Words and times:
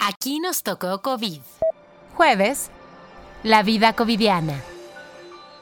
Aquí 0.00 0.38
nos 0.38 0.62
tocó 0.62 1.02
COVID. 1.02 1.40
Jueves, 2.14 2.70
la 3.42 3.62
vida 3.62 3.94
covidiana. 3.94 4.60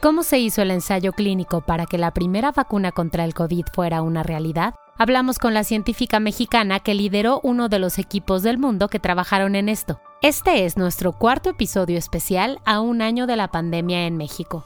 ¿Cómo 0.02 0.22
se 0.22 0.38
hizo 0.38 0.60
el 0.60 0.70
ensayo 0.70 1.12
clínico 1.12 1.62
para 1.62 1.86
que 1.86 1.96
la 1.96 2.10
primera 2.12 2.52
vacuna 2.52 2.92
contra 2.92 3.24
el 3.24 3.32
COVID 3.32 3.64
fuera 3.72 4.02
una 4.02 4.22
realidad? 4.22 4.74
Hablamos 4.98 5.38
con 5.38 5.54
la 5.54 5.64
científica 5.64 6.20
mexicana 6.20 6.80
que 6.80 6.94
lideró 6.94 7.40
uno 7.42 7.68
de 7.68 7.78
los 7.78 7.98
equipos 7.98 8.42
del 8.42 8.58
mundo 8.58 8.88
que 8.88 9.00
trabajaron 9.00 9.54
en 9.54 9.68
esto. 9.68 10.00
Este 10.22 10.64
es 10.64 10.76
nuestro 10.76 11.12
cuarto 11.12 11.50
episodio 11.50 11.98
especial 11.98 12.60
a 12.66 12.80
un 12.80 13.02
año 13.02 13.26
de 13.26 13.36
la 13.36 13.48
pandemia 13.48 14.06
en 14.06 14.16
México. 14.16 14.64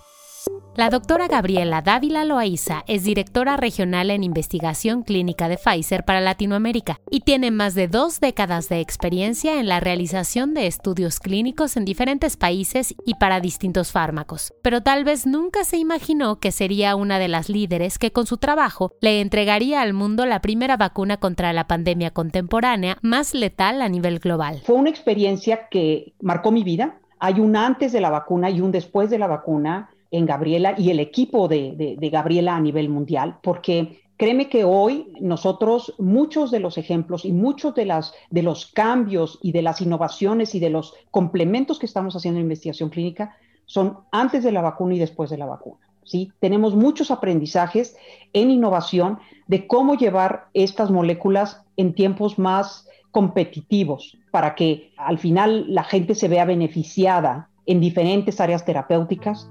La 0.77 0.89
doctora 0.89 1.27
Gabriela 1.27 1.83
Dávila 1.83 2.25
Loaiza 2.25 2.85
es 2.87 3.03
directora 3.03 3.57
regional 3.57 4.09
en 4.11 4.23
investigación 4.23 5.03
clínica 5.03 5.49
de 5.49 5.59
Pfizer 5.59 6.05
para 6.05 6.21
Latinoamérica 6.21 7.01
y 7.11 7.21
tiene 7.21 7.51
más 7.51 7.75
de 7.75 7.89
dos 7.89 8.21
décadas 8.21 8.69
de 8.69 8.79
experiencia 8.79 9.59
en 9.59 9.67
la 9.67 9.81
realización 9.81 10.55
de 10.55 10.69
estudios 10.69 11.19
clínicos 11.19 11.77
en 11.77 11.85
diferentes 11.85 12.37
países 12.37 12.95
y 13.05 13.15
para 13.15 13.41
distintos 13.41 13.91
fármacos. 13.91 14.55
Pero 14.63 14.81
tal 14.81 15.03
vez 15.03 15.27
nunca 15.27 15.65
se 15.65 15.77
imaginó 15.77 16.39
que 16.39 16.53
sería 16.53 16.95
una 16.95 17.19
de 17.19 17.29
las 17.29 17.49
líderes 17.49 17.99
que 17.99 18.13
con 18.13 18.27
su 18.27 18.37
trabajo 18.37 18.93
le 19.01 19.21
entregaría 19.21 19.83
al 19.83 19.93
mundo 19.93 20.25
la 20.25 20.41
primera 20.41 20.77
vacuna 20.77 21.17
contra 21.17 21.53
la 21.53 21.67
pandemia 21.67 22.13
contemporánea 22.13 22.97
más 23.03 23.35
letal 23.35 23.83
a 23.83 23.89
nivel 23.89 24.21
global. 24.21 24.63
Fue 24.65 24.77
una 24.77 24.91
experiencia 24.91 25.69
que 25.69 26.15
marcó 26.23 26.53
mi 26.53 26.63
vida. 26.63 27.01
Hay 27.19 27.41
un 27.41 27.57
antes 27.57 27.91
de 27.91 28.01
la 28.01 28.11
vacuna 28.11 28.51
y 28.51 28.61
un 28.61 28.71
después 28.71 29.11
de 29.11 29.19
la 29.19 29.27
vacuna 29.27 29.91
en 30.11 30.27
Gabriela 30.27 30.75
y 30.77 30.91
el 30.91 31.01
equipo 31.01 31.49
de, 31.49 31.97
Gabriela 32.13 32.57
a 32.57 32.61
nivel 32.61 32.89
mundial, 32.89 33.39
porque 33.43 34.01
créeme 34.17 34.49
que 34.49 34.65
hoy 34.65 35.13
nosotros 35.21 35.95
muchos 35.99 36.51
de 36.51 36.61
los 36.61 36.79
ejemplos 36.79 37.25
y 37.25 37.33
muchos 37.33 37.75
de, 37.75 37.87
las, 37.87 38.13
de 38.31 38.43
los 38.43 38.67
cambios 38.67 39.39
y 39.43 39.53
de 39.53 39.63
las 39.63 39.81
innovaciones 39.81 40.55
y 40.55 40.61
de 40.61 40.71
los 40.71 40.95
complementos 41.11 41.79
que 41.79 41.87
estamos 41.87 42.15
haciendo 42.17 42.39
en 42.39 42.47
investigación 42.47 42.91
clínica 42.91 43.37
son 43.67 43.99
antes 44.11 44.43
de 44.43 44.53
la 44.53 44.63
vacuna 44.63 44.95
y 44.95 44.99
después 44.99 45.31
de 45.31 45.39
la 45.39 45.47
vacuna. 45.47 45.81
¿sí? 46.05 46.33
Tenemos 46.41 46.75
muchos 46.75 47.11
aprendizajes 47.11 47.97
en 48.33 48.51
innovación 48.51 49.19
de 49.47 49.67
cómo 49.67 49.95
llevar 49.95 50.49
estas 50.55 50.91
moléculas 50.91 51.63
en 51.77 51.95
tiempos 51.95 52.39
más 52.39 52.89
competitivos 53.13 54.19
para 54.31 54.55
que 54.55 54.93
al 54.97 55.19
final 55.19 55.73
la 55.73 55.85
gente 55.85 56.15
se 56.15 56.29
vea 56.29 56.45
beneficiada 56.45 57.49
en 57.67 57.81
diferentes 57.81 58.41
áreas 58.41 58.65
terapéuticas 58.65 59.49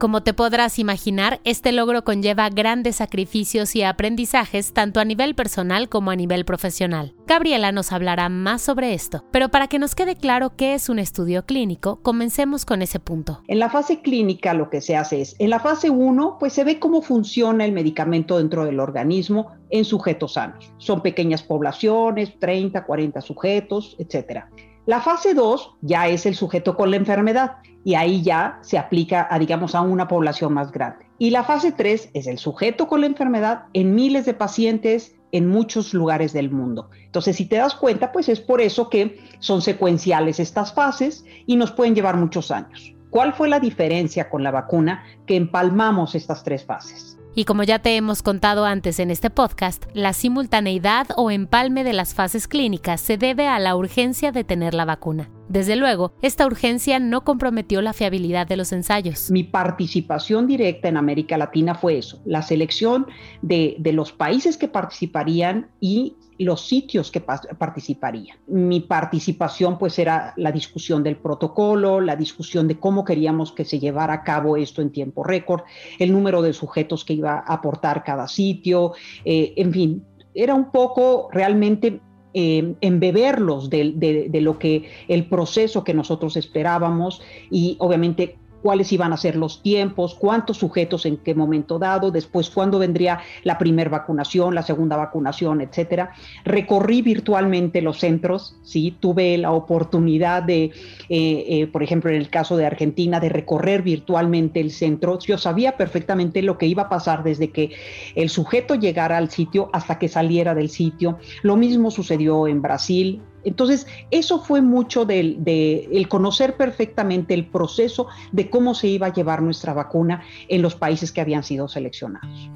como 0.00 0.22
te 0.22 0.32
podrás 0.32 0.78
imaginar, 0.78 1.40
este 1.44 1.72
logro 1.72 2.04
conlleva 2.04 2.48
grandes 2.48 2.96
sacrificios 2.96 3.76
y 3.76 3.82
aprendizajes 3.82 4.72
tanto 4.72 4.98
a 4.98 5.04
nivel 5.04 5.34
personal 5.34 5.90
como 5.90 6.10
a 6.10 6.16
nivel 6.16 6.46
profesional. 6.46 7.12
Gabriela 7.26 7.70
nos 7.70 7.92
hablará 7.92 8.30
más 8.30 8.62
sobre 8.62 8.94
esto, 8.94 9.24
pero 9.30 9.50
para 9.50 9.68
que 9.68 9.78
nos 9.78 9.94
quede 9.94 10.16
claro 10.16 10.56
qué 10.56 10.72
es 10.72 10.88
un 10.88 10.98
estudio 10.98 11.44
clínico, 11.44 12.00
comencemos 12.00 12.64
con 12.64 12.80
ese 12.80 12.98
punto. 12.98 13.42
En 13.46 13.58
la 13.58 13.68
fase 13.68 14.00
clínica 14.00 14.54
lo 14.54 14.70
que 14.70 14.80
se 14.80 14.96
hace 14.96 15.20
es, 15.20 15.36
en 15.38 15.50
la 15.50 15.60
fase 15.60 15.90
1, 15.90 16.38
pues 16.40 16.54
se 16.54 16.64
ve 16.64 16.78
cómo 16.78 17.02
funciona 17.02 17.66
el 17.66 17.72
medicamento 17.72 18.38
dentro 18.38 18.64
del 18.64 18.80
organismo 18.80 19.52
en 19.68 19.84
sujetos 19.84 20.32
sanos. 20.32 20.72
Son 20.78 21.02
pequeñas 21.02 21.42
poblaciones, 21.42 22.38
30, 22.38 22.86
40 22.86 23.20
sujetos, 23.20 23.96
etcétera. 23.98 24.48
La 24.86 25.00
fase 25.00 25.34
2 25.34 25.76
ya 25.82 26.08
es 26.08 26.24
el 26.26 26.34
sujeto 26.34 26.76
con 26.76 26.90
la 26.90 26.96
enfermedad 26.96 27.56
y 27.84 27.94
ahí 27.94 28.22
ya 28.22 28.58
se 28.62 28.78
aplica 28.78 29.28
a, 29.30 29.38
digamos, 29.38 29.74
a 29.74 29.82
una 29.82 30.08
población 30.08 30.54
más 30.54 30.72
grande. 30.72 31.06
Y 31.18 31.30
la 31.30 31.44
fase 31.44 31.72
3 31.72 32.10
es 32.14 32.26
el 32.26 32.38
sujeto 32.38 32.88
con 32.88 33.02
la 33.02 33.06
enfermedad 33.06 33.64
en 33.74 33.94
miles 33.94 34.24
de 34.24 34.34
pacientes 34.34 35.14
en 35.32 35.48
muchos 35.48 35.94
lugares 35.94 36.32
del 36.32 36.50
mundo. 36.50 36.90
Entonces, 37.04 37.36
si 37.36 37.46
te 37.46 37.56
das 37.56 37.74
cuenta, 37.74 38.10
pues 38.10 38.28
es 38.28 38.40
por 38.40 38.60
eso 38.60 38.88
que 38.88 39.20
son 39.38 39.62
secuenciales 39.62 40.40
estas 40.40 40.72
fases 40.72 41.24
y 41.46 41.56
nos 41.56 41.72
pueden 41.72 41.94
llevar 41.94 42.16
muchos 42.16 42.50
años. 42.50 42.94
¿Cuál 43.10 43.34
fue 43.34 43.48
la 43.48 43.60
diferencia 43.60 44.30
con 44.30 44.42
la 44.42 44.50
vacuna 44.50 45.04
que 45.26 45.36
empalmamos 45.36 46.14
estas 46.14 46.42
tres 46.42 46.64
fases? 46.64 47.19
Y 47.34 47.44
como 47.44 47.62
ya 47.62 47.78
te 47.78 47.96
hemos 47.96 48.22
contado 48.22 48.64
antes 48.64 48.98
en 48.98 49.10
este 49.10 49.30
podcast, 49.30 49.84
la 49.94 50.12
simultaneidad 50.12 51.08
o 51.16 51.30
empalme 51.30 51.84
de 51.84 51.92
las 51.92 52.12
fases 52.12 52.48
clínicas 52.48 53.00
se 53.00 53.18
debe 53.18 53.46
a 53.46 53.60
la 53.60 53.76
urgencia 53.76 54.32
de 54.32 54.42
tener 54.42 54.74
la 54.74 54.84
vacuna. 54.84 55.30
Desde 55.48 55.76
luego, 55.76 56.12
esta 56.22 56.46
urgencia 56.46 56.98
no 56.98 57.22
comprometió 57.22 57.82
la 57.82 57.92
fiabilidad 57.92 58.48
de 58.48 58.56
los 58.56 58.72
ensayos. 58.72 59.30
Mi 59.30 59.44
participación 59.44 60.48
directa 60.48 60.88
en 60.88 60.96
América 60.96 61.38
Latina 61.38 61.74
fue 61.74 61.98
eso, 61.98 62.20
la 62.24 62.42
selección 62.42 63.06
de, 63.42 63.76
los 63.92 64.12
países 64.12 64.56
que 64.56 64.68
participarían 64.68 65.70
y 65.80 66.16
los 66.44 66.66
sitios 66.66 67.10
que 67.10 67.20
participarían. 67.20 68.38
Mi 68.46 68.80
participación 68.80 69.78
pues 69.78 69.98
era 69.98 70.32
la 70.36 70.50
discusión 70.50 71.02
del 71.02 71.16
protocolo, 71.16 72.00
la 72.00 72.16
discusión 72.16 72.66
de 72.66 72.78
cómo 72.78 73.04
queríamos 73.04 73.52
que 73.52 73.64
se 73.64 73.78
llevara 73.78 74.14
a 74.14 74.24
cabo 74.24 74.56
esto 74.56 74.80
en 74.80 74.90
tiempo 74.90 75.22
récord, 75.22 75.62
el 75.98 76.12
número 76.12 76.40
de 76.40 76.52
sujetos 76.52 77.04
que 77.04 77.12
iba 77.12 77.44
a 77.46 77.54
aportar 77.54 78.04
cada 78.04 78.26
sitio, 78.26 78.92
eh, 79.24 79.52
en 79.56 79.72
fin, 79.72 80.04
era 80.34 80.54
un 80.54 80.70
poco 80.70 81.28
realmente 81.30 82.00
eh, 82.32 82.74
embeberlos 82.80 83.68
de, 83.68 84.30
lo 84.40 84.58
que 84.58 84.88
el 85.08 85.26
proceso 85.28 85.82
que 85.82 85.92
nosotros 85.92 86.36
esperábamos 86.36 87.20
y 87.50 87.76
obviamente 87.80 88.38
cuáles 88.62 88.92
iban 88.92 89.12
a 89.12 89.16
ser 89.16 89.36
los 89.36 89.62
tiempos, 89.62 90.14
cuántos 90.14 90.58
sujetos 90.58 91.06
en 91.06 91.16
qué 91.16 91.34
momento 91.34 91.78
dado, 91.78 92.10
después 92.10 92.50
cuándo 92.50 92.78
vendría 92.78 93.20
la 93.42 93.58
primera 93.58 93.90
vacunación, 93.90 94.54
la 94.54 94.62
segunda 94.62 94.96
vacunación, 94.96 95.60
etcétera. 95.60 96.12
Recorrí 96.44 97.02
virtualmente 97.02 97.82
los 97.82 97.98
centros, 97.98 98.56
sí, 98.62 98.96
tuve 99.00 99.38
la 99.38 99.52
oportunidad 99.52 100.42
de, 100.42 100.64
eh, 100.64 100.72
eh, 101.08 101.68
por 101.72 101.82
ejemplo, 101.82 102.10
en 102.10 102.16
el 102.16 102.30
caso 102.30 102.56
de 102.56 102.66
Argentina, 102.66 103.20
de 103.20 103.28
recorrer 103.28 103.82
virtualmente 103.82 104.60
el 104.60 104.70
centro. 104.70 105.18
Yo 105.18 105.38
sabía 105.38 105.76
perfectamente 105.76 106.42
lo 106.42 106.58
que 106.58 106.66
iba 106.66 106.84
a 106.84 106.88
pasar 106.88 107.22
desde 107.22 107.50
que 107.50 107.72
el 108.14 108.28
sujeto 108.28 108.74
llegara 108.74 109.16
al 109.16 109.30
sitio 109.30 109.70
hasta 109.72 109.98
que 109.98 110.08
saliera 110.08 110.54
del 110.54 110.68
sitio. 110.68 111.18
Lo 111.42 111.56
mismo 111.56 111.90
sucedió 111.90 112.46
en 112.46 112.62
Brasil, 112.62 113.22
entonces, 113.44 113.86
eso 114.10 114.40
fue 114.40 114.60
mucho 114.60 115.04
del 115.04 115.42
de, 115.44 115.88
el 115.92 116.08
conocer 116.08 116.56
perfectamente 116.56 117.34
el 117.34 117.46
proceso 117.46 118.08
de 118.32 118.50
cómo 118.50 118.74
se 118.74 118.88
iba 118.88 119.08
a 119.08 119.12
llevar 119.12 119.42
nuestra 119.42 119.72
vacuna 119.72 120.22
en 120.48 120.62
los 120.62 120.74
países 120.74 121.12
que 121.12 121.20
habían 121.20 121.42
sido 121.42 121.68
seleccionados. 121.68 122.50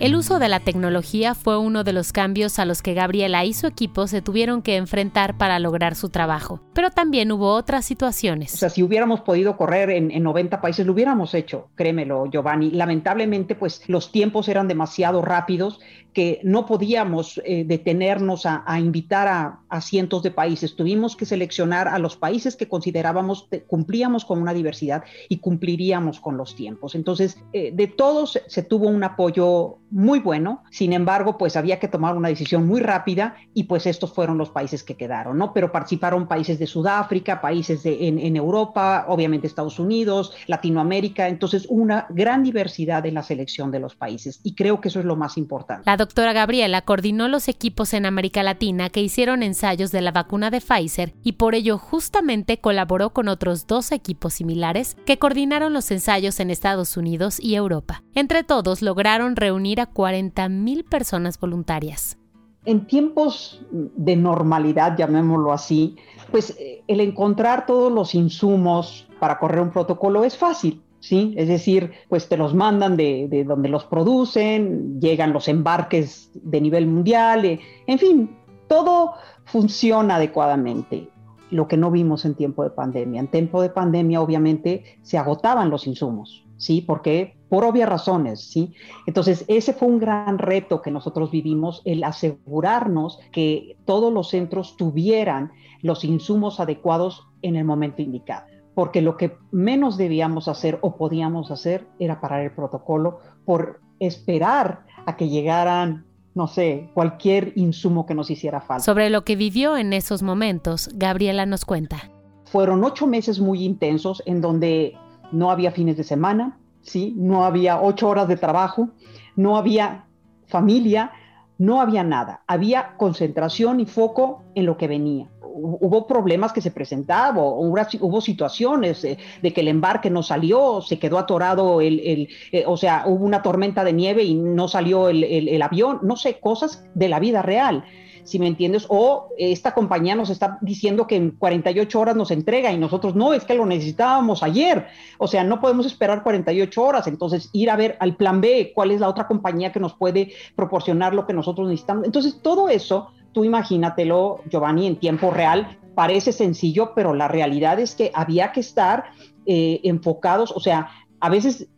El 0.00 0.14
uso 0.14 0.38
de 0.38 0.48
la 0.48 0.60
tecnología 0.60 1.34
fue 1.34 1.58
uno 1.58 1.82
de 1.82 1.92
los 1.92 2.12
cambios 2.12 2.60
a 2.60 2.64
los 2.64 2.82
que 2.82 2.94
Gabriela 2.94 3.44
y 3.44 3.52
su 3.52 3.66
equipo 3.66 4.06
se 4.06 4.22
tuvieron 4.22 4.62
que 4.62 4.76
enfrentar 4.76 5.36
para 5.36 5.58
lograr 5.58 5.96
su 5.96 6.08
trabajo. 6.08 6.60
Pero 6.72 6.92
también 6.92 7.32
hubo 7.32 7.52
otras 7.52 7.84
situaciones. 7.84 8.54
O 8.54 8.58
sea, 8.58 8.70
si 8.70 8.84
hubiéramos 8.84 9.22
podido 9.22 9.56
correr 9.56 9.90
en, 9.90 10.12
en 10.12 10.22
90 10.22 10.60
países, 10.60 10.86
lo 10.86 10.92
hubiéramos 10.92 11.34
hecho, 11.34 11.70
créemelo, 11.74 12.26
Giovanni. 12.26 12.70
Lamentablemente, 12.70 13.56
pues 13.56 13.88
los 13.88 14.12
tiempos 14.12 14.48
eran 14.48 14.68
demasiado 14.68 15.20
rápidos 15.20 15.80
que 16.18 16.40
no 16.42 16.66
podíamos 16.66 17.40
eh, 17.44 17.64
detenernos 17.64 18.44
a, 18.44 18.80
invitar 18.80 19.28
a, 19.70 19.80
cientos 19.80 20.22
de 20.24 20.32
países. 20.32 20.74
Tuvimos 20.74 21.14
que 21.14 21.24
seleccionar 21.24 21.86
a 21.86 22.00
los 22.00 22.16
países 22.16 22.56
que 22.56 22.66
considerábamos 22.66 23.48
cumplíamos 23.68 24.24
con 24.24 24.42
una 24.42 24.52
diversidad 24.52 25.04
y 25.28 25.38
cumpliríamos 25.38 26.18
con 26.18 26.36
los 26.36 26.56
tiempos. 26.56 26.96
Entonces, 26.96 27.38
eh, 27.52 27.70
de 27.72 27.86
todos 27.86 28.40
se 28.48 28.62
tuvo 28.64 28.88
un 28.88 29.04
apoyo 29.04 29.78
muy 29.90 30.18
bueno. 30.18 30.64
Sin 30.70 30.92
embargo, 30.92 31.36
pues 31.36 31.56
había 31.56 31.78
que 31.78 31.88
tomar 31.88 32.16
una 32.16 32.28
decisión 32.28 32.66
muy 32.66 32.80
rápida 32.80 33.36
y 33.54 33.64
pues 33.64 33.86
estos 33.86 34.12
fueron 34.12 34.38
los 34.38 34.50
países 34.50 34.82
que 34.82 34.96
quedaron, 34.96 35.38
¿no? 35.38 35.52
Pero 35.52 35.70
participaron 35.70 36.26
países 36.26 36.58
de 36.58 36.66
Sudáfrica, 36.66 37.40
países 37.40 37.82
de, 37.82 38.08
en, 38.08 38.18
en 38.18 38.36
Europa, 38.36 39.04
obviamente 39.08 39.46
Estados 39.46 39.78
Unidos, 39.78 40.32
Latinoamérica. 40.46 41.28
Entonces, 41.28 41.66
una 41.68 42.06
gran 42.08 42.42
diversidad 42.42 43.04
en 43.06 43.14
la 43.14 43.22
selección 43.22 43.70
de 43.70 43.80
los 43.80 43.94
países 43.94 44.40
y 44.42 44.54
creo 44.54 44.80
que 44.80 44.88
eso 44.88 45.00
es 45.00 45.04
lo 45.04 45.16
más 45.16 45.36
importante 45.36 45.88
doctora 45.98 46.32
Gabriela 46.32 46.80
coordinó 46.82 47.28
los 47.28 47.48
equipos 47.48 47.92
en 47.92 48.06
América 48.06 48.42
Latina 48.42 48.88
que 48.88 49.02
hicieron 49.02 49.42
ensayos 49.42 49.92
de 49.92 50.00
la 50.00 50.12
vacuna 50.12 50.50
de 50.50 50.60
Pfizer 50.60 51.12
y 51.22 51.32
por 51.32 51.54
ello 51.54 51.76
justamente 51.76 52.60
colaboró 52.60 53.10
con 53.10 53.28
otros 53.28 53.66
dos 53.66 53.92
equipos 53.92 54.34
similares 54.34 54.96
que 55.04 55.18
coordinaron 55.18 55.72
los 55.72 55.90
ensayos 55.90 56.40
en 56.40 56.50
Estados 56.50 56.96
Unidos 56.96 57.38
y 57.40 57.56
Europa. 57.56 58.02
Entre 58.14 58.44
todos 58.44 58.80
lograron 58.80 59.36
reunir 59.36 59.77
a 59.80 59.90
40.000 59.92 60.88
personas 60.88 61.38
voluntarias. 61.38 62.18
En 62.64 62.86
tiempos 62.86 63.64
de 63.70 64.16
normalidad, 64.16 64.96
llamémoslo 64.96 65.52
así, 65.52 65.96
pues 66.30 66.56
eh, 66.58 66.82
el 66.86 67.00
encontrar 67.00 67.66
todos 67.66 67.90
los 67.90 68.14
insumos 68.14 69.08
para 69.20 69.38
correr 69.38 69.60
un 69.60 69.70
protocolo 69.70 70.24
es 70.24 70.36
fácil 70.36 70.82
¿sí? 71.00 71.34
Es 71.36 71.48
decir, 71.48 71.92
pues 72.08 72.28
te 72.28 72.36
los 72.36 72.54
mandan 72.54 72.96
de, 72.96 73.44
donde 73.46 73.68
los 73.68 73.84
producen, 73.84 75.00
llegan 75.00 75.32
los 75.32 75.48
embarques 75.48 76.30
de 76.34 76.60
nivel 76.60 76.86
mundial, 76.86 77.44
eh, 77.44 77.60
en 77.86 77.98
fin, 77.98 78.36
todo 78.68 79.14
funciona 79.44 80.16
adecuadamente. 80.16 81.08
Lo 81.50 81.68
que 81.68 81.76
no 81.76 81.90
vimos 81.90 82.24
en 82.24 82.34
tiempo 82.34 82.64
de 82.64 82.70
pandemia. 82.70 83.20
En 83.20 83.28
tiempo 83.28 83.62
de 83.62 83.70
pandemia, 83.70 84.20
obviamente, 84.20 84.84
se 85.02 85.18
agotaban 85.18 85.70
los 85.70 85.86
insumos. 85.86 86.48
¿sí? 86.58 86.82
Porque 86.82 87.38
por 87.48 87.64
obvias 87.64 87.88
razones, 87.88 88.40
¿sí? 88.40 88.74
Entonces, 89.06 89.44
ese 89.48 89.72
fue 89.72 89.88
un 89.88 89.98
gran 89.98 90.38
reto 90.38 90.82
que 90.82 90.90
nosotros 90.90 91.30
vivimos, 91.30 91.80
el 91.86 92.04
asegurarnos 92.04 93.18
que 93.32 93.78
todos 93.86 94.12
los 94.12 94.28
centros 94.28 94.76
tuvieran 94.76 95.52
los 95.80 96.04
insumos 96.04 96.60
adecuados 96.60 97.26
en 97.40 97.56
el 97.56 97.64
momento 97.64 98.02
indicado. 98.02 98.46
Porque 98.74 99.00
lo 99.00 99.16
que 99.16 99.38
menos 99.50 99.96
debíamos 99.96 100.46
hacer 100.46 100.78
o 100.82 100.96
podíamos 100.96 101.50
hacer 101.50 101.86
era 101.98 102.20
parar 102.20 102.42
el 102.42 102.52
protocolo 102.52 103.20
por 103.44 103.80
esperar 103.98 104.84
a 105.06 105.16
que 105.16 105.28
llegaran 105.28 106.04
no 106.38 106.46
sé, 106.46 106.88
cualquier 106.94 107.52
insumo 107.56 108.06
que 108.06 108.14
nos 108.14 108.30
hiciera 108.30 108.60
falta. 108.60 108.84
Sobre 108.84 109.10
lo 109.10 109.24
que 109.24 109.34
vivió 109.34 109.76
en 109.76 109.92
esos 109.92 110.22
momentos, 110.22 110.88
Gabriela 110.94 111.46
nos 111.46 111.64
cuenta. 111.64 112.12
Fueron 112.44 112.84
ocho 112.84 113.08
meses 113.08 113.40
muy 113.40 113.64
intensos 113.64 114.22
en 114.24 114.40
donde 114.40 114.96
no 115.32 115.50
había 115.50 115.72
fines 115.72 115.96
de 115.96 116.04
semana, 116.04 116.56
¿sí? 116.80 117.12
no 117.16 117.44
había 117.44 117.82
ocho 117.82 118.08
horas 118.08 118.28
de 118.28 118.36
trabajo, 118.36 118.90
no 119.34 119.56
había 119.56 120.04
familia, 120.46 121.10
no 121.58 121.80
había 121.80 122.04
nada. 122.04 122.44
Había 122.46 122.96
concentración 122.96 123.80
y 123.80 123.86
foco 123.86 124.44
en 124.54 124.66
lo 124.66 124.76
que 124.76 124.86
venía 124.86 125.28
hubo 125.60 126.06
problemas 126.06 126.52
que 126.52 126.60
se 126.60 126.70
presentaban, 126.70 127.36
hubo, 127.38 128.20
situaciones 128.20 129.02
de 129.02 129.52
que 129.52 129.60
el 129.60 129.68
embarque 129.68 130.10
no 130.10 130.22
salió, 130.22 130.80
se 130.80 130.98
quedó 130.98 131.18
atorado, 131.18 131.80
el, 131.80 132.28
eh, 132.52 132.64
o 132.66 132.76
sea, 132.76 133.04
hubo 133.06 133.24
una 133.24 133.42
tormenta 133.42 133.84
de 133.84 133.92
nieve 133.92 134.24
y 134.24 134.34
no 134.34 134.68
salió 134.68 135.08
el, 135.08 135.62
avión, 135.62 136.00
no 136.02 136.16
sé, 136.16 136.38
cosas 136.40 136.84
de 136.94 137.08
la 137.08 137.20
vida 137.20 137.42
real 137.42 137.84
si 138.24 138.38
me 138.38 138.46
entiendes, 138.46 138.84
o 138.90 139.30
esta 139.38 139.72
compañía 139.72 140.14
nos 140.14 140.28
está 140.28 140.58
diciendo 140.60 141.06
que 141.06 141.16
en 141.16 141.30
48 141.30 141.98
horas 141.98 142.14
nos 142.14 142.30
entrega 142.30 142.70
y 142.70 142.76
nosotros 142.76 143.14
no, 143.14 143.32
es 143.32 143.44
que 143.44 143.54
lo 143.54 143.64
necesitábamos 143.64 144.42
ayer, 144.42 144.86
o 145.16 145.26
sea, 145.26 145.44
no 145.44 145.62
podemos 145.62 145.86
esperar 145.86 146.22
48 146.22 146.82
horas, 146.82 147.06
entonces 147.06 147.48
ir 147.54 147.70
a 147.70 147.76
ver 147.76 147.96
al 148.00 148.16
plan 148.16 148.42
B, 148.42 148.72
cuál 148.74 148.90
es 148.90 149.00
la 149.00 149.08
otra 149.08 149.26
compañía 149.26 149.72
que 149.72 149.80
nos 149.80 149.94
puede 149.94 150.32
proporcionar 150.54 151.14
lo 151.14 151.26
que 151.26 151.32
nosotros 151.32 151.68
necesitamos. 151.68 152.04
Entonces, 152.04 152.42
todo 152.42 152.68
eso 152.68 153.12
tú 153.38 153.44
imagínatelo, 153.44 154.40
Giovanni, 154.50 154.88
en 154.88 154.96
tiempo 154.96 155.30
real, 155.30 155.78
parece 155.94 156.32
sencillo, 156.32 156.90
pero 156.92 157.14
la 157.14 157.28
realidad 157.28 157.78
es 157.78 157.94
que 157.94 158.10
había 158.12 158.50
que 158.50 158.58
estar 158.58 159.04
eh, 159.46 159.78
enfocados, 159.84 160.50
o 160.50 160.58
sea, 160.58 160.88
a 161.20 161.28
veces 161.28 161.68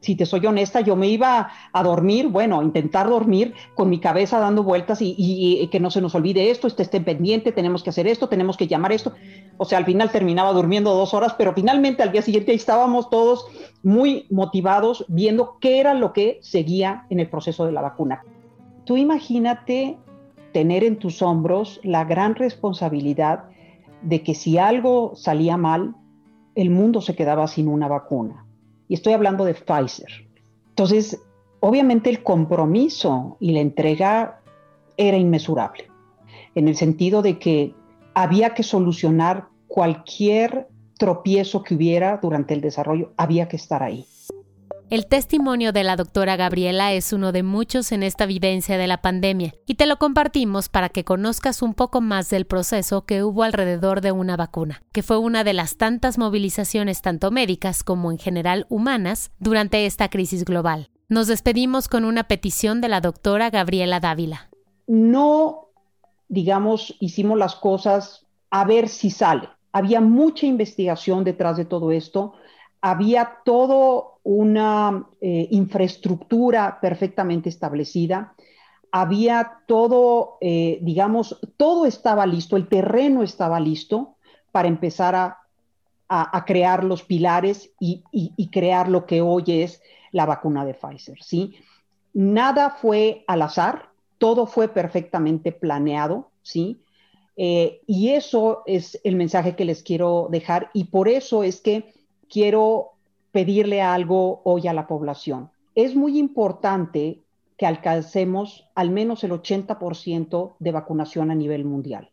si 0.00 0.16
te 0.16 0.26
soy 0.26 0.44
honesta, 0.44 0.82
yo 0.82 0.96
me 0.96 1.08
iba 1.08 1.50
a 1.72 1.82
dormir, 1.82 2.28
bueno, 2.28 2.62
intentar 2.62 3.08
dormir 3.08 3.54
con 3.74 3.88
mi 3.88 4.00
cabeza 4.00 4.38
dando 4.38 4.62
vueltas 4.62 4.98
y, 5.00 5.66
que 5.72 5.80
no 5.80 5.90
se 5.90 6.02
nos 6.02 6.14
olvide 6.14 6.50
esto, 6.50 6.66
este 6.66 6.82
esté 6.82 7.00
pendiente, 7.00 7.52
tenemos 7.52 7.82
que 7.82 7.88
hacer 7.88 8.06
esto, 8.06 8.28
tenemos 8.28 8.58
que 8.58 8.66
llamar 8.66 8.92
esto. 8.92 9.14
O 9.56 9.64
sea, 9.64 9.78
al 9.78 9.86
final 9.86 10.10
terminaba 10.10 10.52
durmiendo 10.52 10.94
dos 10.94 11.14
horas, 11.14 11.34
pero 11.38 11.54
finalmente 11.54 12.02
al 12.02 12.12
día 12.12 12.22
siguiente 12.22 12.52
estábamos 12.52 13.08
todos 13.08 13.46
muy 13.82 14.26
motivados 14.30 15.06
viendo 15.08 15.56
qué 15.58 15.80
era 15.80 15.94
lo 15.94 16.12
que 16.12 16.38
seguía 16.42 17.06
en 17.08 17.18
el 17.18 17.30
proceso 17.30 17.64
de 17.64 17.72
la 17.72 17.80
vacuna. 17.80 18.22
Tú 18.84 18.96
imagínate 18.96 19.98
tener 20.52 20.84
en 20.84 20.98
tus 20.98 21.22
hombros 21.22 21.80
la 21.82 22.04
gran 22.04 22.34
responsabilidad 22.34 23.44
de 24.02 24.22
que 24.22 24.34
si 24.34 24.58
algo 24.58 25.14
salía 25.16 25.56
mal, 25.56 25.94
el 26.54 26.70
mundo 26.70 27.00
se 27.00 27.14
quedaba 27.14 27.46
sin 27.46 27.68
una 27.68 27.88
vacuna. 27.88 28.44
Y 28.88 28.94
estoy 28.94 29.12
hablando 29.12 29.44
de 29.44 29.54
Pfizer. 29.54 30.26
Entonces, 30.70 31.20
obviamente 31.60 32.10
el 32.10 32.22
compromiso 32.22 33.36
y 33.40 33.52
la 33.52 33.60
entrega 33.60 34.40
era 34.96 35.16
inmesurable, 35.16 35.88
en 36.54 36.68
el 36.68 36.76
sentido 36.76 37.22
de 37.22 37.38
que 37.38 37.74
había 38.14 38.54
que 38.54 38.62
solucionar 38.62 39.48
cualquier 39.68 40.68
tropiezo 40.98 41.62
que 41.62 41.76
hubiera 41.76 42.18
durante 42.20 42.54
el 42.54 42.60
desarrollo, 42.60 43.12
había 43.16 43.48
que 43.48 43.56
estar 43.56 43.82
ahí. 43.82 44.06
El 44.90 45.06
testimonio 45.06 45.72
de 45.72 45.84
la 45.84 45.96
doctora 45.96 46.36
Gabriela 46.36 46.94
es 46.94 47.12
uno 47.12 47.30
de 47.30 47.42
muchos 47.42 47.92
en 47.92 48.02
esta 48.02 48.24
vivencia 48.24 48.78
de 48.78 48.86
la 48.86 49.02
pandemia 49.02 49.52
y 49.66 49.74
te 49.74 49.84
lo 49.84 49.98
compartimos 49.98 50.70
para 50.70 50.88
que 50.88 51.04
conozcas 51.04 51.60
un 51.60 51.74
poco 51.74 52.00
más 52.00 52.30
del 52.30 52.46
proceso 52.46 53.04
que 53.04 53.22
hubo 53.22 53.42
alrededor 53.42 54.00
de 54.00 54.12
una 54.12 54.38
vacuna, 54.38 54.82
que 54.92 55.02
fue 55.02 55.18
una 55.18 55.44
de 55.44 55.52
las 55.52 55.76
tantas 55.76 56.16
movilizaciones 56.16 57.02
tanto 57.02 57.30
médicas 57.30 57.84
como 57.84 58.10
en 58.10 58.16
general 58.16 58.64
humanas 58.70 59.30
durante 59.38 59.84
esta 59.84 60.08
crisis 60.08 60.46
global. 60.46 60.88
Nos 61.10 61.26
despedimos 61.26 61.88
con 61.88 62.06
una 62.06 62.24
petición 62.24 62.80
de 62.80 62.88
la 62.88 63.02
doctora 63.02 63.50
Gabriela 63.50 64.00
Dávila. 64.00 64.48
No, 64.86 65.68
digamos, 66.30 66.96
hicimos 66.98 67.36
las 67.36 67.56
cosas 67.56 68.24
a 68.48 68.64
ver 68.64 68.88
si 68.88 69.10
sale. 69.10 69.50
Había 69.70 70.00
mucha 70.00 70.46
investigación 70.46 71.24
detrás 71.24 71.58
de 71.58 71.66
todo 71.66 71.92
esto 71.92 72.32
había 72.80 73.38
toda 73.44 74.04
una 74.22 75.06
eh, 75.20 75.48
infraestructura 75.50 76.78
perfectamente 76.80 77.48
establecida, 77.48 78.34
había 78.90 79.60
todo, 79.66 80.38
eh, 80.40 80.78
digamos, 80.82 81.38
todo 81.56 81.86
estaba 81.86 82.26
listo, 82.26 82.56
el 82.56 82.68
terreno 82.68 83.22
estaba 83.22 83.60
listo 83.60 84.16
para 84.52 84.68
empezar 84.68 85.14
a, 85.14 85.44
crear 86.46 86.84
los 86.84 87.02
pilares 87.02 87.70
y, 87.78 88.48
crear 88.50 88.88
lo 88.88 89.04
que 89.04 89.20
hoy 89.20 89.44
es 89.46 89.82
la 90.10 90.24
vacuna 90.24 90.64
de 90.64 90.72
Pfizer, 90.72 91.22
¿sí? 91.22 91.56
Nada 92.14 92.70
fue 92.70 93.24
al 93.26 93.42
azar, 93.42 93.90
todo 94.16 94.46
fue 94.46 94.68
perfectamente 94.68 95.52
planeado, 95.52 96.30
¿sí? 96.40 96.80
Eh, 97.36 97.82
y 97.86 98.08
eso 98.10 98.62
es 98.64 98.98
el 99.04 99.16
mensaje 99.16 99.54
que 99.54 99.66
les 99.66 99.82
quiero 99.82 100.28
dejar 100.30 100.70
y 100.72 100.84
por 100.84 101.08
eso 101.08 101.44
es 101.44 101.60
que 101.60 101.92
quiero 102.28 102.92
pedirle 103.32 103.82
algo 103.82 104.40
hoy 104.44 104.66
a 104.68 104.72
la 104.72 104.86
población. 104.86 105.50
Es 105.74 105.94
muy 105.94 106.18
importante 106.18 107.22
que 107.56 107.66
alcancemos 107.66 108.68
al 108.74 108.90
menos 108.90 109.24
el 109.24 109.32
80% 109.32 110.54
de 110.58 110.72
vacunación 110.72 111.30
a 111.30 111.34
nivel 111.34 111.64
mundial. 111.64 112.10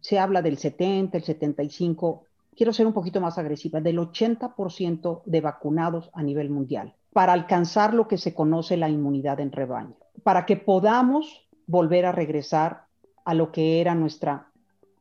Se 0.00 0.18
habla 0.18 0.42
del 0.42 0.58
70, 0.58 1.18
el 1.18 1.24
75, 1.24 2.24
quiero 2.56 2.72
ser 2.72 2.86
un 2.86 2.92
poquito 2.92 3.20
más 3.20 3.38
agresiva, 3.38 3.80
del 3.80 3.98
80% 3.98 5.22
de 5.24 5.40
vacunados 5.40 6.10
a 6.12 6.22
nivel 6.22 6.50
mundial 6.50 6.94
para 7.12 7.32
alcanzar 7.32 7.94
lo 7.94 8.08
que 8.08 8.18
se 8.18 8.34
conoce 8.34 8.76
la 8.76 8.88
inmunidad 8.88 9.40
en 9.40 9.52
rebaño, 9.52 9.96
para 10.22 10.46
que 10.46 10.56
podamos 10.56 11.46
volver 11.66 12.06
a 12.06 12.12
regresar 12.12 12.86
a 13.24 13.34
lo 13.34 13.52
que 13.52 13.80
era 13.80 13.94
nuestra 13.94 14.48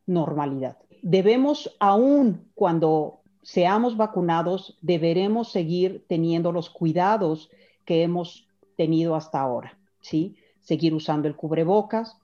normalidad. 0.06 0.78
Debemos, 1.02 1.76
aún 1.80 2.50
cuando 2.56 3.23
seamos 3.44 3.98
vacunados, 3.98 4.78
deberemos 4.82 5.52
seguir 5.52 6.06
teniendo 6.08 6.52
los 6.52 6.70
cuidados 6.70 7.52
que 7.86 8.02
hemos 8.02 8.48
tenido 8.76 9.16
hasta 9.16 9.40
ahora, 9.40 9.78
¿sí? 10.02 10.38
Seguir 10.62 10.94
usando 10.94 11.28
el 11.28 11.36
cubrebocas, 11.36 12.18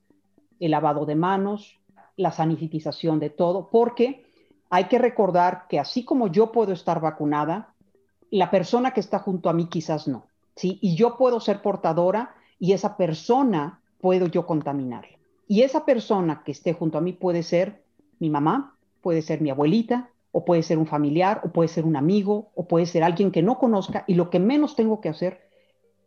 el 0.59 0.71
lavado 0.71 1.05
de 1.05 1.15
manos, 1.15 1.77
la 2.15 2.31
sanitización 2.31 3.19
de 3.19 3.29
todo, 3.29 3.69
porque 3.69 4.25
hay 4.69 4.85
que 4.85 4.97
recordar 4.97 5.65
que 5.67 5.79
así 5.79 6.03
como 6.05 6.27
yo 6.27 6.51
puedo 6.51 6.71
estar 6.71 7.01
vacunada, 7.01 7.73
la 8.31 8.49
persona 8.49 8.91
que 8.91 8.99
está 8.99 9.19
junto 9.19 9.49
a 9.49 9.53
mí 9.53 9.67
quizás 9.67 10.07
no, 10.07 10.25
¿sí? 10.55 10.79
Y 10.81 10.95
yo 10.95 11.17
puedo 11.17 11.39
ser 11.39 11.61
portadora 11.61 12.35
y 12.59 12.73
esa 12.73 12.95
persona 12.95 13.81
puedo 13.99 14.27
yo 14.27 14.45
contaminarla. 14.45 15.17
Y 15.47 15.63
esa 15.63 15.83
persona 15.85 16.43
que 16.45 16.51
esté 16.51 16.73
junto 16.73 16.97
a 16.97 17.01
mí 17.01 17.11
puede 17.11 17.43
ser 17.43 17.83
mi 18.19 18.29
mamá, 18.29 18.75
puede 19.01 19.21
ser 19.21 19.41
mi 19.41 19.49
abuelita, 19.49 20.09
o 20.31 20.45
puede 20.45 20.63
ser 20.63 20.77
un 20.77 20.87
familiar, 20.87 21.41
o 21.43 21.51
puede 21.51 21.69
ser 21.69 21.85
un 21.85 21.95
amigo, 21.95 22.51
o 22.55 22.67
puede 22.67 22.85
ser 22.85 23.03
alguien 23.03 23.31
que 23.31 23.41
no 23.41 23.57
conozca, 23.57 24.03
y 24.07 24.13
lo 24.13 24.29
que 24.29 24.39
menos 24.39 24.75
tengo 24.75 25.01
que 25.01 25.09
hacer 25.09 25.49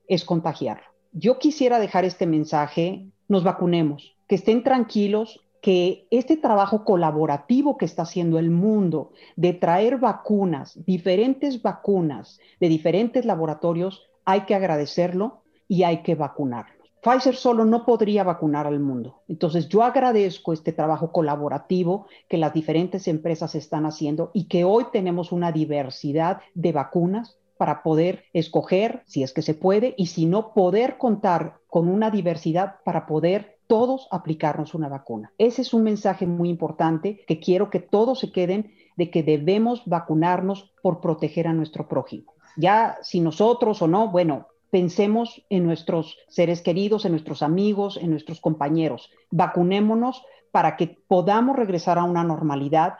es 0.09 0.25
contagiarlo. 0.25 0.87
Yo 1.13 1.39
quisiera 1.39 1.79
dejar 1.79 2.05
este 2.05 2.27
mensaje, 2.27 3.07
nos 3.29 3.45
vacunemos, 3.45 4.17
que 4.27 4.37
estén 4.37 4.63
tranquilos, 4.63 5.41
que 5.61 6.09
este 6.11 6.37
trabajo 6.37 6.85
colaborativo 6.85 7.79
que 7.79 7.85
está 7.85 8.03
haciendo 8.03 8.39
el 8.39 8.51
mundo 8.51 9.13
de 9.37 9.53
traer 9.53 9.99
vacunas, 9.99 10.79
diferentes 10.85 11.63
vacunas 11.63 12.41
de 12.59 12.69
diferentes 12.69 13.25
laboratorios, 13.25 14.03
hay 14.25 14.43
que 14.43 14.55
agradecerlo 14.55 15.43
y 15.69 15.85
hay 15.85 16.03
que 16.03 16.15
vacunarlo. 16.15 16.82
Pfizer 17.03 17.35
solo 17.35 17.65
no 17.65 17.85
podría 17.85 18.23
vacunar 18.23 18.69
al 18.69 18.79
mundo. 18.79 19.23
Entonces 19.27 19.69
yo 19.69 19.83
agradezco 19.83 20.53
este 20.53 20.73
trabajo 20.73 21.11
colaborativo 21.11 22.07
que 22.29 22.39
las 22.39 22.55
diferentes 22.55 23.09
empresas 23.09 23.57
están 23.57 23.87
haciendo 23.87 24.31
y 24.33 24.47
que 24.47 24.63
hoy 24.63 24.87
tenemos 24.93 25.33
una 25.33 25.51
diversidad 25.51 26.41
de 26.55 26.71
vacunas 26.71 27.39
para 27.57 27.83
poder 27.83 28.25
escoger, 28.33 29.03
si 29.07 29.25
es 29.25 29.33
que 29.33 29.43
se 29.43 29.55
puede, 29.55 29.95
y 29.97 30.07
si 30.07 30.27
no, 30.27 30.53
poder 30.55 30.97
contar 30.97 31.59
con 31.67 31.89
una 31.89 32.11
diversidad 32.11 32.77
para 32.85 33.07
poder 33.07 33.59
todos 33.67 34.07
aplicarnos 34.13 34.75
una 34.75 34.89
vacuna. 34.89 35.33
Ese 35.39 35.63
es 35.63 35.75
un 35.75 35.83
mensaje 35.83 36.27
muy 36.27 36.49
importante 36.51 37.25
que 37.27 37.41
quiero 37.41 37.69
que 37.69 37.81
todos 37.81 38.21
se 38.21 38.31
queden 38.31 38.75
de 38.97 39.11
que 39.11 39.25
debemos 39.25 39.83
vacunarnos 39.87 40.73
por 40.83 41.01
proteger 41.01 41.49
a 41.49 41.53
nuestro 41.53 41.89
prójimo. 41.89 42.33
Ya 42.57 42.99
si 43.03 43.21
nosotros 43.21 43.81
o 43.83 43.89
no, 43.89 44.09
bueno, 44.09 44.47
pensemos 44.73 45.45
en 45.51 45.67
nuestros 45.67 46.17
seres 46.29 46.63
queridos, 46.63 47.05
en 47.05 47.13
nuestros 47.13 47.43
amigos, 47.43 47.99
en 47.99 48.09
nuestros 48.09 48.41
compañeros. 48.41 49.11
Vacunémonos 49.31 50.23
para 50.51 50.79
que 50.79 50.97
podamos 51.07 51.57
regresar 51.57 51.99
a 51.99 52.05
una 52.05 52.25
normalidad 52.25 52.95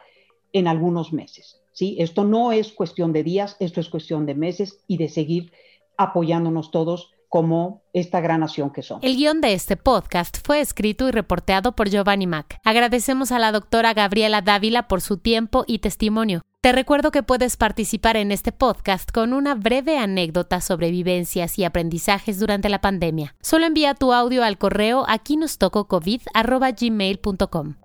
en 0.53 0.69
algunos 0.69 1.15
meses. 1.15 1.63
¿sí? 1.73 1.97
Esto 1.99 2.25
no 2.25 2.53
es 2.53 2.73
cuestión 2.73 3.15
de 3.15 3.23
días, 3.23 3.57
esto 3.59 3.81
es 3.81 3.89
cuestión 3.89 4.27
de 4.27 4.35
meses 4.35 4.81
y 4.87 4.99
de 4.99 5.09
seguir 5.09 5.51
apoyándonos 5.97 6.71
todos 6.71 7.11
como 7.31 7.81
esta 7.95 8.21
gran 8.21 8.41
nación 8.41 8.71
que 8.71 8.83
somos. 8.83 9.03
El 9.03 9.17
guion 9.17 9.41
de 9.41 9.55
este 9.55 9.79
podcast 9.79 10.47
fue 10.47 10.61
escrito 10.61 11.09
y 11.09 11.11
reporteado 11.11 11.73
por 11.73 11.89
Giovanni 11.89 12.27
Mac. 12.27 12.61
Agradecemos 12.65 13.33
a 13.33 13.39
la 13.39 13.51
doctora 13.51 13.95
Gabriela 13.95 14.43
Dávila 14.43 14.89
por 14.89 15.01
su 15.01 15.17
tiempo 15.17 15.65
y 15.67 15.79
testimonio. 15.79 16.43
Te 16.63 16.71
recuerdo 16.71 17.11
que 17.11 17.25
puedes 17.25 17.57
participar 17.57 18.17
en 18.17 18.31
este 18.31 18.53
podcast 18.53 19.11
con 19.11 19.33
una 19.33 19.57
breve 19.57 19.99
anécdota 19.99 20.61
sobre 20.61 20.93
vivencias 20.93 21.59
y 21.59 21.65
aprendizajes 21.65 22.39
durante 22.39 22.69
la 22.69 22.81
pandemia. 22.81 23.35
Solo 23.41 23.67
envía 23.67 23.95
tu 23.95 24.13
audio 24.13 24.45
al 24.45 24.59
correo 24.59 25.05
aquí 25.09 25.37
nos 25.37 25.59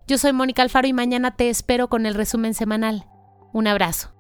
Yo 0.06 0.20
soy 0.20 0.32
Mónica 0.32 0.62
Alfaro 0.62 0.88
y 0.88 0.94
mañana 0.94 1.36
te 1.36 1.50
espero 1.50 1.88
con 1.88 2.06
el 2.06 2.14
resumen 2.14 2.54
semanal. 2.54 3.08
Un 3.52 3.66
abrazo. 3.66 4.17